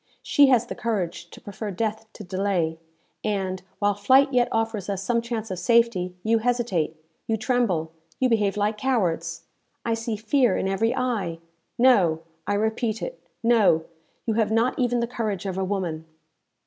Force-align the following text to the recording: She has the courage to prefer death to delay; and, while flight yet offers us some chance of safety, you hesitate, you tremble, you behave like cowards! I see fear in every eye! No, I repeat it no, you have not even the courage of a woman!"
She 0.23 0.47
has 0.47 0.65
the 0.65 0.73
courage 0.73 1.29
to 1.29 1.39
prefer 1.39 1.69
death 1.69 2.07
to 2.13 2.23
delay; 2.23 2.79
and, 3.23 3.61
while 3.77 3.93
flight 3.93 4.33
yet 4.33 4.47
offers 4.51 4.89
us 4.89 5.03
some 5.03 5.21
chance 5.21 5.51
of 5.51 5.59
safety, 5.59 6.15
you 6.23 6.39
hesitate, 6.39 6.97
you 7.27 7.37
tremble, 7.37 7.91
you 8.19 8.27
behave 8.27 8.57
like 8.57 8.79
cowards! 8.79 9.43
I 9.85 9.93
see 9.93 10.15
fear 10.15 10.57
in 10.57 10.67
every 10.67 10.95
eye! 10.95 11.37
No, 11.77 12.21
I 12.47 12.55
repeat 12.55 13.03
it 13.03 13.21
no, 13.43 13.85
you 14.25 14.33
have 14.33 14.49
not 14.49 14.79
even 14.79 15.01
the 15.01 15.05
courage 15.05 15.45
of 15.45 15.55
a 15.55 15.63
woman!" 15.63 16.05